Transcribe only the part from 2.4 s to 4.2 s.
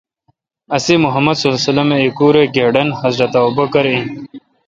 گڑن حضرت ابوبکؓر این